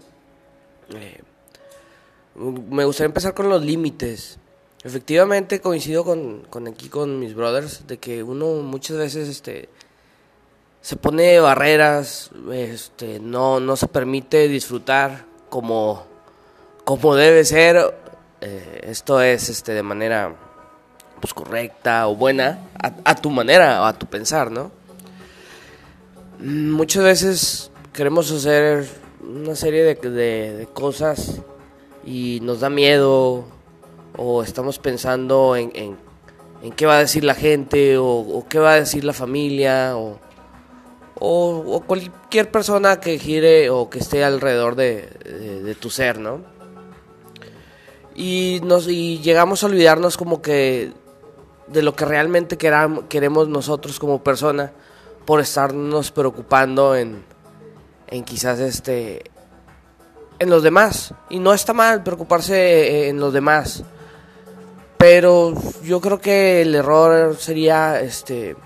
Eh, 0.93 1.21
me 2.35 2.83
gustaría 2.83 3.07
empezar 3.07 3.33
con 3.33 3.47
los 3.47 3.63
límites. 3.63 4.38
Efectivamente 4.83 5.59
coincido 5.59 6.05
con, 6.05 6.47
aquí 6.67 6.87
con 6.87 7.19
mis 7.19 7.35
brothers 7.35 7.85
de 7.85 7.97
que 7.97 8.23
uno 8.23 8.61
muchas 8.61 8.95
veces 8.95 9.27
este 9.27 9.67
se 10.81 10.95
pone 10.95 11.37
barreras, 11.41 12.31
este 12.53 13.19
no 13.19 13.59
no 13.59 13.75
se 13.75 13.87
permite 13.87 14.47
disfrutar 14.47 15.25
como 15.49 16.05
como 16.85 17.15
debe 17.15 17.43
ser. 17.43 17.93
Eh, 18.39 18.79
esto 18.83 19.21
es 19.21 19.49
este 19.49 19.73
de 19.73 19.83
manera 19.83 20.33
pues 21.19 21.33
correcta 21.33 22.07
o 22.07 22.15
buena 22.15 22.69
a, 22.81 23.15
tu 23.15 23.29
manera 23.29 23.81
o 23.81 23.85
a 23.85 23.91
tu 23.91 24.05
pensar, 24.05 24.49
¿no? 24.49 24.71
Muchas 26.39 27.03
veces 27.03 27.71
queremos 27.91 28.31
hacer 28.31 28.87
una 29.21 29.55
serie 29.55 29.83
de, 29.83 29.95
de 29.95 30.67
cosas 30.67 31.41
y 32.05 32.39
nos 32.43 32.61
da 32.61 32.69
miedo 32.69 33.58
o 34.21 34.43
estamos 34.43 34.79
pensando 34.79 35.55
en, 35.55 35.71
en, 36.61 36.71
qué 36.73 36.85
va 36.85 36.97
a 36.97 36.99
decir 36.99 37.23
la 37.23 37.35
gente 37.35 37.97
o, 37.97 38.45
qué 38.49 38.59
va 38.59 38.73
a 38.73 38.75
decir 38.75 39.05
la 39.05 39.13
familia 39.13 39.95
o, 39.95 40.19
o, 41.15 41.83
cualquier 41.87 42.51
persona 42.51 42.99
que 42.99 43.17
gire 43.17 43.69
o 43.69 43.89
que 43.89 43.99
esté 43.99 44.25
alrededor 44.25 44.75
de, 44.75 45.77
tu 45.79 45.89
ser, 45.89 46.19
¿no? 46.19 46.41
Y, 48.13 48.59
nos, 48.65 48.89
y 48.89 49.19
llegamos 49.19 49.63
a 49.63 49.67
olvidarnos 49.67 50.17
como 50.17 50.41
que 50.41 50.91
de 51.67 51.81
lo 51.81 51.95
que 51.95 52.03
realmente 52.03 52.57
queramos, 52.57 53.05
queremos 53.07 53.47
nosotros 53.47 53.99
como 53.99 54.21
persona 54.21 54.73
por 55.25 55.39
estarnos 55.39 56.11
preocupando 56.11 56.93
en, 56.97 57.23
en 58.07 58.25
quizás 58.25 58.59
este 58.59 59.31
en 60.39 60.49
los 60.49 60.63
demás 60.63 61.13
y 61.29 61.39
no 61.39 61.53
está 61.53 61.71
mal 61.71 62.03
preocuparse 62.03 63.07
en 63.07 63.19
los 63.19 63.31
demás 63.31 63.83
pero 64.99 65.53
yo 65.81 66.01
creo 66.01 66.19
que 66.19 66.61
el 66.61 66.75
error 66.75 67.37
sería 67.37 68.01
este 68.01 68.57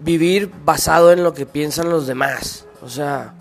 vivir 0.00 0.50
basado 0.64 1.12
en 1.12 1.22
lo 1.22 1.32
que 1.32 1.46
piensan 1.46 1.88
los 1.88 2.08
demás. 2.08 2.66
O 2.82 2.88
sea, 2.88 3.34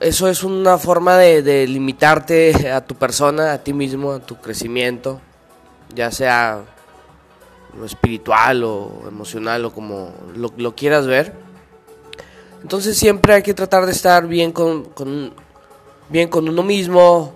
eso 0.00 0.28
es 0.28 0.44
una 0.44 0.78
forma 0.78 1.16
de, 1.16 1.66
limitarte 1.66 2.70
a 2.70 2.86
tu 2.86 2.94
persona, 2.94 3.52
a 3.52 3.58
ti 3.64 3.72
mismo, 3.72 4.12
a 4.12 4.20
tu 4.20 4.36
crecimiento, 4.36 5.20
ya 5.92 6.12
sea 6.12 6.60
lo 7.76 7.84
espiritual 7.84 8.62
o 8.62 9.08
emocional 9.08 9.64
o 9.64 9.72
como 9.72 10.12
lo, 10.36 10.76
quieras 10.76 11.08
ver. 11.08 11.32
Entonces 12.62 12.96
siempre 12.96 13.34
hay 13.34 13.42
que 13.42 13.54
tratar 13.54 13.86
de 13.86 13.92
estar 13.92 14.28
bien 14.28 14.52
con, 14.52 14.84
con, 14.84 15.34
bien 16.08 16.28
con 16.28 16.48
uno 16.48 16.62
mismo, 16.62 17.32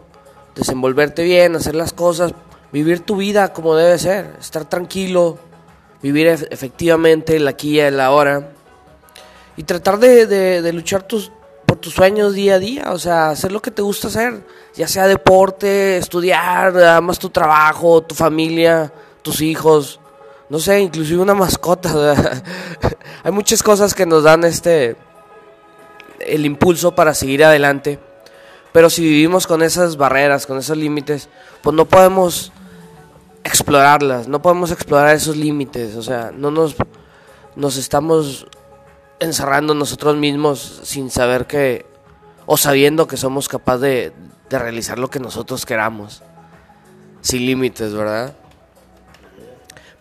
desenvolverte 0.54 1.24
bien, 1.24 1.56
hacer 1.56 1.74
las 1.74 1.92
cosas 1.92 2.32
vivir 2.72 3.00
tu 3.00 3.16
vida 3.16 3.52
como 3.52 3.74
debe 3.74 3.98
ser, 3.98 4.36
estar 4.40 4.64
tranquilo, 4.64 5.38
vivir 6.02 6.26
efectivamente 6.26 7.36
el 7.36 7.48
aquí 7.48 7.76
y 7.76 7.80
el 7.80 8.00
ahora 8.00 8.50
y 9.56 9.64
tratar 9.64 9.98
de, 9.98 10.72
luchar 10.72 11.02
tus, 11.02 11.30
por 11.66 11.76
tus 11.76 11.94
sueños 11.94 12.34
día 12.34 12.54
a 12.54 12.58
día, 12.58 12.84
o 12.92 12.98
sea, 12.98 13.30
hacer 13.30 13.52
lo 13.52 13.60
que 13.60 13.70
te 13.70 13.82
gusta 13.82 14.08
hacer, 14.08 14.42
ya 14.74 14.88
sea 14.88 15.06
deporte, 15.06 15.98
estudiar, 15.98 16.82
amas 16.82 17.18
tu 17.18 17.28
trabajo, 17.28 18.02
tu 18.02 18.14
familia, 18.14 18.92
tus 19.22 19.42
hijos, 19.42 20.00
no 20.48 20.58
sé, 20.58 20.80
inclusive 20.80 21.20
una 21.20 21.34
mascota. 21.34 21.92
Hay 23.22 23.32
muchas 23.32 23.62
cosas 23.62 23.94
que 23.94 24.06
nos 24.06 24.24
dan 24.24 24.44
este 24.44 24.96
el 26.20 26.46
impulso 26.46 26.94
para 26.94 27.14
seguir 27.14 27.44
adelante. 27.44 27.98
Pero 28.72 28.88
si 28.88 29.02
vivimos 29.02 29.46
con 29.46 29.62
esas 29.62 29.96
barreras, 29.96 30.46
con 30.46 30.58
esos 30.58 30.76
límites, 30.76 31.28
pues 31.62 31.74
no 31.74 31.84
podemos 31.84 32.52
explorarlas, 33.44 34.28
no 34.28 34.42
podemos 34.42 34.70
explorar 34.70 35.14
esos 35.14 35.36
límites, 35.36 35.96
o 35.96 36.02
sea, 36.02 36.30
no 36.34 36.50
nos, 36.50 36.76
nos 37.56 37.76
estamos 37.76 38.46
encerrando 39.18 39.74
nosotros 39.74 40.16
mismos 40.16 40.80
sin 40.84 41.10
saber 41.10 41.46
que, 41.46 41.86
o 42.46 42.56
sabiendo 42.56 43.06
que 43.06 43.16
somos 43.16 43.48
capaces 43.48 43.80
de, 43.80 44.12
de 44.48 44.58
realizar 44.58 44.98
lo 44.98 45.10
que 45.10 45.20
nosotros 45.20 45.64
queramos, 45.64 46.22
sin 47.20 47.46
límites, 47.46 47.94
¿verdad? 47.94 48.34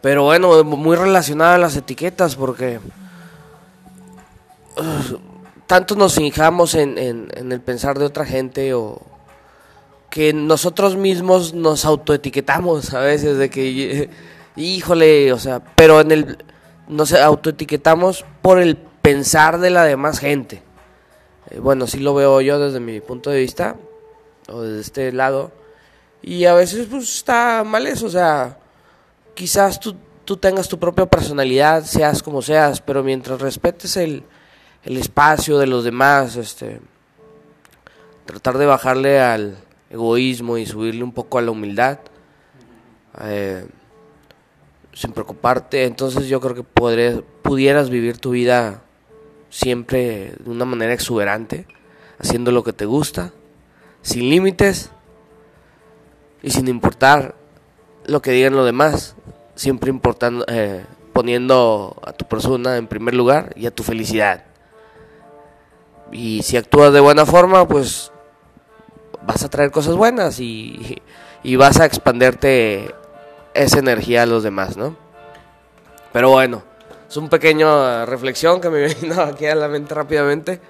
Pero 0.02 0.24
bueno, 0.24 0.64
muy 0.64 0.96
relacionada 0.96 1.56
a 1.56 1.60
las 1.60 1.76
etiquetas, 1.76 2.36
porque 2.36 2.80
tanto 5.68 5.96
nos 5.96 6.16
fijamos 6.16 6.74
en, 6.76 6.98
en, 6.98 7.28
en 7.36 7.52
el 7.52 7.62
pensar 7.62 8.00
de 8.00 8.06
otra 8.06 8.26
gente 8.26 8.74
o 8.74 9.02
que 10.10 10.34
nosotros 10.34 10.96
mismos 10.96 11.54
nos 11.54 11.86
autoetiquetamos 11.86 12.94
a 12.94 13.00
veces 13.00 13.38
de 13.38 13.50
que, 13.50 14.10
híjole, 14.56 15.32
o 15.34 15.40
sea, 15.40 15.62
pero 15.76 16.02
en 16.02 16.12
el, 16.12 16.38
nos 16.88 17.14
autoetiquetamos 17.14 18.26
por 18.42 18.60
el 18.60 18.78
pensar 18.78 19.60
de 19.60 19.70
la 19.70 19.84
demás 19.84 20.20
gente. 20.20 20.64
Eh, 21.52 21.60
bueno, 21.60 21.88
sí 21.88 22.00
lo 22.00 22.14
veo 22.14 22.42
yo 22.42 22.60
desde 22.60 22.80
mi 22.80 23.00
punto 23.00 23.30
de 23.30 23.40
vista, 23.40 23.76
o 24.48 24.62
desde 24.62 24.82
este 24.82 25.12
lado, 25.12 25.52
y 26.22 26.46
a 26.46 26.54
veces 26.54 26.88
pues 26.90 27.04
está 27.04 27.64
mal 27.64 27.88
eso, 27.88 28.08
o 28.08 28.10
sea, 28.10 28.58
quizás 29.36 29.80
tú, 29.80 29.96
tú 30.26 30.38
tengas 30.38 30.68
tu 30.68 30.80
propia 30.80 31.06
personalidad, 31.06 31.84
seas 31.84 32.22
como 32.24 32.42
seas, 32.42 32.82
pero 32.82 33.04
mientras 33.04 33.40
respetes 33.40 33.96
el, 33.96 34.24
el 34.84 34.98
espacio 34.98 35.60
de 35.60 35.68
los 35.68 35.84
demás, 35.84 36.36
este, 36.36 36.82
tratar 38.26 38.58
de 38.58 38.66
bajarle 38.66 39.22
al 39.22 39.58
egoísmo 39.90 40.58
y 40.58 40.66
subirle 40.66 41.04
un 41.04 41.12
poco 41.12 41.38
a 41.38 41.42
la 41.42 41.52
humildad, 41.52 42.00
eh, 43.22 43.66
sin 44.94 45.12
preocuparte, 45.12 45.86
entonces 45.86 46.28
yo 46.28 46.40
creo 46.42 46.56
que 46.56 46.64
pudieras 46.64 47.90
vivir 47.90 48.18
tu 48.18 48.32
vida 48.32 48.84
siempre 49.50 50.34
de 50.40 50.50
una 50.50 50.66
manera 50.66 50.94
exuberante, 50.94 51.68
haciendo 52.20 52.52
lo 52.52 52.64
que 52.64 52.74
te 52.74 52.86
gusta, 52.86 53.34
sin 54.02 54.30
límites 54.30 54.92
y 56.42 56.52
sin 56.52 56.68
importar 56.68 57.36
lo 58.06 58.22
que 58.22 58.32
digan 58.32 58.56
los 58.56 58.66
demás, 58.66 59.16
siempre 59.56 59.90
importando, 59.90 60.46
eh, 60.48 60.86
poniendo 61.14 62.00
a 62.06 62.14
tu 62.14 62.26
persona 62.26 62.78
en 62.78 62.88
primer 62.88 63.14
lugar 63.14 63.54
y 63.56 63.66
a 63.66 63.72
tu 63.72 63.84
felicidad. 63.84 64.46
Y 66.12 66.42
si 66.44 66.58
actúas 66.58 66.94
de 66.94 67.00
buena 67.00 67.26
forma, 67.26 67.68
pues 67.68 68.12
vas 69.26 69.44
a 69.44 69.50
traer 69.50 69.72
cosas 69.72 69.96
buenas 69.96 70.40
y, 70.40 71.02
y 71.44 71.56
vas 71.56 71.80
a 71.80 71.86
expanderte 71.86 72.94
esa 73.54 73.80
energía 73.80 74.24
a 74.24 74.26
los 74.26 74.44
demás, 74.44 74.78
¿no? 74.78 74.96
Pero 76.12 76.30
bueno, 76.30 76.64
es 77.08 77.18
un 77.18 77.30
pequeño 77.30 78.06
reflexión 78.06 78.62
que 78.62 78.70
me 78.70 78.94
vino 79.02 79.22
aquí 79.22 79.46
a 79.46 79.56
la 79.56 79.68
mente 79.68 79.94
rápidamente. 79.94 80.62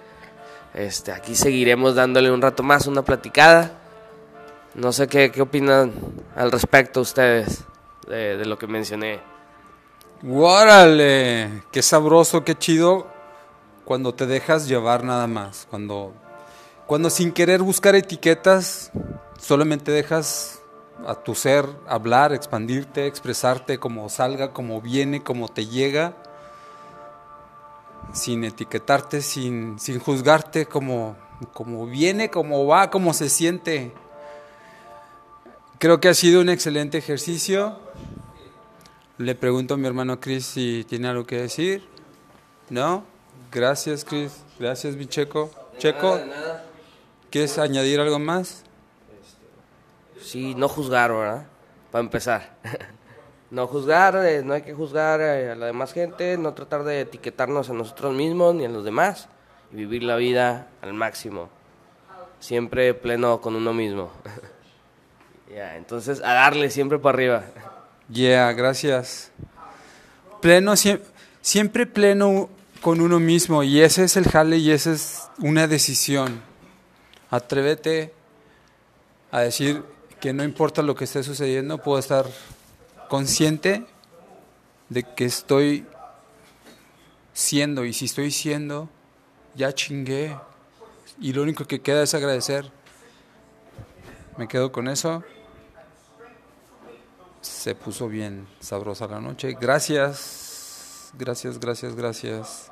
Este, 0.74 1.12
aquí 1.12 1.36
seguiremos 1.36 1.96
dándole 1.96 2.32
un 2.32 2.42
rato 2.42 2.64
más, 2.64 2.88
una 2.88 3.02
platicada. 3.02 3.72
No 4.76 4.92
sé 4.92 5.08
qué, 5.08 5.32
qué 5.32 5.42
opinan 5.42 5.92
al 6.36 6.52
respecto 6.52 7.02
ustedes 7.02 7.64
de, 8.08 8.38
de 8.38 8.46
lo 8.46 8.58
que 8.58 8.68
mencioné. 8.68 9.20
¡Órale! 10.28 11.64
Qué 11.72 11.82
sabroso, 11.82 12.44
qué 12.44 12.56
chido 12.56 13.08
cuando 13.86 14.14
te 14.14 14.28
dejas 14.28 14.68
llevar 14.68 15.04
nada 15.04 15.28
más. 15.28 15.66
Cuando, 15.70 16.14
cuando 16.90 17.12
sin 17.12 17.32
querer 17.32 17.62
buscar 17.62 17.94
etiquetas, 17.94 18.90
solamente 19.40 19.92
dejas 19.92 20.60
a 21.06 21.14
tu 21.14 21.36
ser 21.36 21.68
hablar, 21.86 22.34
expandirte, 22.34 23.06
expresarte 23.06 23.78
como 23.78 24.10
salga, 24.10 24.54
como 24.54 24.82
viene, 24.82 25.22
como 25.22 25.50
te 25.50 25.68
llega, 25.68 26.16
sin 28.12 28.44
etiquetarte, 28.44 29.22
sin, 29.22 29.78
sin 29.78 30.00
juzgarte, 30.00 30.66
como, 30.66 31.16
como 31.54 31.86
viene, 31.86 32.32
como 32.32 32.66
va, 32.66 32.90
como 32.90 33.14
se 33.14 33.30
siente. 33.30 33.92
Creo 35.78 36.00
que 36.00 36.10
ha 36.10 36.16
sido 36.16 36.42
un 36.42 36.50
excelente 36.50 36.98
ejercicio. 36.98 37.78
Le 39.20 39.36
pregunto 39.36 39.76
a 39.76 39.78
mi 39.78 39.86
hermano 39.86 40.20
Chris 40.20 40.44
si 40.44 40.88
tiene 40.90 41.08
algo 41.08 41.28
que 41.28 41.40
decir. 41.40 41.88
¿No? 42.72 43.04
Gracias, 43.52 44.04
Chris. 44.04 44.32
Gracias, 44.58 44.96
mi 44.96 45.06
Checo. 45.06 45.52
Checo, 45.78 46.20
¿quieres 47.30 47.58
añadir 47.58 48.00
algo 48.00 48.20
más? 48.20 48.64
Sí, 50.22 50.54
no 50.56 50.68
juzgar, 50.68 51.12
¿verdad? 51.12 51.46
Para 51.92 52.04
empezar. 52.04 52.56
no 53.52 53.68
juzgar, 53.68 54.16
eh, 54.26 54.42
no 54.44 54.54
hay 54.54 54.62
que 54.62 54.74
juzgar 54.74 55.22
eh, 55.22 55.52
a 55.52 55.56
la 55.56 55.68
demás 55.68 55.94
gente, 55.94 56.38
no 56.38 56.54
tratar 56.54 56.84
de 56.84 57.02
etiquetarnos 57.02 57.70
a 57.70 57.74
nosotros 57.74 58.14
mismos 58.14 58.54
ni 58.56 58.66
a 58.66 58.70
los 58.70 58.84
demás 58.84 59.28
y 59.72 59.76
vivir 59.78 60.04
la 60.04 60.16
vida 60.18 60.68
al 60.82 60.94
máximo. 60.94 61.50
Siempre 62.40 62.94
pleno 62.94 63.42
con 63.42 63.56
uno 63.56 63.74
mismo. 63.74 64.12
ya, 65.54 65.76
entonces 65.78 66.22
a 66.22 66.34
darle 66.34 66.70
siempre 66.70 67.00
para 67.00 67.16
arriba. 67.16 67.44
Yeah, 68.12 68.52
gracias. 68.54 69.32
Pleno, 70.42 70.74
sie- 70.76 71.02
siempre 71.42 71.86
pleno 71.86 72.50
con 72.82 73.02
uno 73.02 73.20
mismo 73.20 73.62
y 73.64 73.82
ese 73.82 74.04
es 74.06 74.16
el 74.16 74.26
jale 74.30 74.58
y 74.58 74.72
esa 74.72 74.92
es 74.94 75.30
una 75.40 75.68
decisión. 75.68 76.42
Atrévete 77.30 78.14
a 79.32 79.42
decir 79.42 79.84
que 80.20 80.34
no 80.34 80.44
importa 80.44 80.82
lo 80.82 80.96
que 80.96 81.04
esté 81.04 81.24
sucediendo, 81.24 81.78
puedo 81.78 82.00
estar 82.00 82.26
consciente 83.08 83.86
de 84.90 85.04
que 85.04 85.26
estoy 85.26 85.86
siendo 87.34 87.86
y 87.86 87.94
si 87.94 88.06
estoy 88.06 88.32
siendo, 88.32 88.90
ya 89.56 89.74
chingué 89.74 90.38
y 91.20 91.34
lo 91.34 91.44
único 91.44 91.66
que 91.66 91.82
queda 91.82 92.04
es 92.04 92.14
agradecer. 92.14 92.72
Me 94.38 94.48
quedo 94.48 94.72
con 94.72 94.88
eso 94.88 95.24
se 97.42 97.76
puso 97.76 98.08
bien 98.08 98.48
sabrosa 98.60 99.08
la 99.08 99.20
noche. 99.20 99.56
Gracias, 99.60 101.12
gracias, 101.18 101.60
gracias, 101.60 101.96
gracias. 101.96 102.72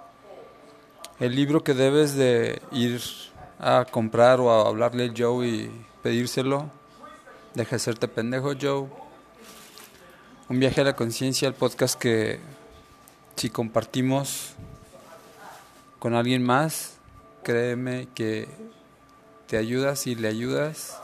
El 1.19 1.35
libro 1.35 1.63
que 1.63 1.73
debes 1.73 2.15
de 2.15 2.61
ir 2.71 3.01
a 3.59 3.85
comprar 3.89 4.39
o 4.39 4.51
a 4.51 4.67
hablarle 4.67 5.05
al 5.05 5.13
Joe 5.17 5.47
y 5.47 5.85
pedírselo, 6.03 6.69
deja 7.53 7.75
de 7.75 7.79
serte 7.79 8.07
pendejo, 8.07 8.53
Joe. 8.59 8.87
Un 10.49 10.59
viaje 10.59 10.81
a 10.81 10.83
la 10.83 10.95
conciencia, 10.95 11.47
el 11.47 11.53
podcast 11.53 11.99
que 11.99 12.39
si 13.35 13.49
compartimos 13.49 14.53
con 15.99 16.13
alguien 16.15 16.43
más, 16.43 16.93
créeme 17.43 18.07
que 18.13 18.47
te 19.47 19.57
ayudas 19.57 20.07
y 20.07 20.15
le 20.15 20.27
ayudas. 20.27 20.99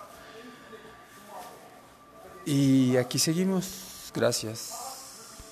Y 2.45 2.97
aquí 2.97 3.19
seguimos. 3.19 4.11
Gracias. 4.13 4.82